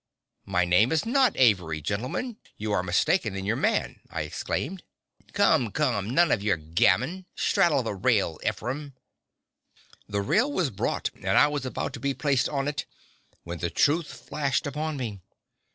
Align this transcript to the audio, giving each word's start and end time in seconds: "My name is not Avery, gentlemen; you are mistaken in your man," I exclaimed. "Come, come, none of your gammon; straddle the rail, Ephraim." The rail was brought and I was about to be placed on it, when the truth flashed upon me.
"My 0.47 0.65
name 0.65 0.91
is 0.91 1.05
not 1.05 1.33
Avery, 1.37 1.79
gentlemen; 1.79 2.37
you 2.57 2.71
are 2.71 2.81
mistaken 2.81 3.35
in 3.35 3.45
your 3.45 3.55
man," 3.55 4.01
I 4.09 4.21
exclaimed. 4.21 4.81
"Come, 5.33 5.69
come, 5.71 6.09
none 6.09 6.31
of 6.31 6.41
your 6.41 6.57
gammon; 6.57 7.27
straddle 7.35 7.83
the 7.83 7.93
rail, 7.93 8.39
Ephraim." 8.43 8.95
The 10.09 10.21
rail 10.23 10.51
was 10.51 10.71
brought 10.71 11.11
and 11.13 11.37
I 11.37 11.45
was 11.49 11.67
about 11.67 11.93
to 11.93 11.99
be 11.99 12.15
placed 12.15 12.49
on 12.49 12.67
it, 12.67 12.87
when 13.43 13.59
the 13.59 13.69
truth 13.69 14.07
flashed 14.11 14.65
upon 14.65 14.97
me. 14.97 15.21